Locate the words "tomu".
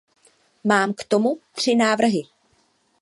1.03-1.37